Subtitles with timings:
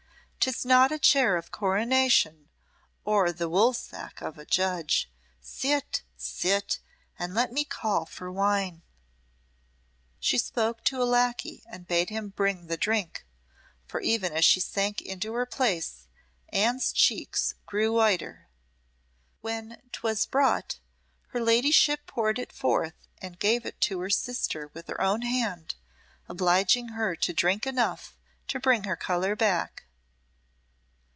[0.43, 2.49] "'Tis not a chair of coronation
[3.05, 5.07] or the woolsack of a judge.
[5.39, 6.01] Sit!
[6.17, 6.79] sit!
[7.19, 8.81] and let me call for wine!"
[10.19, 13.23] She spoke to a lacquey and bade him bring the drink,
[13.85, 16.07] for even as she sank into her place
[16.49, 18.47] Anne's cheeks grew whiter.
[19.41, 20.79] When 'twas brought,
[21.33, 25.75] her ladyship poured it forth and gave it to her sister with her own hand,
[26.27, 29.83] obliging her to drink enough to bring her colour back.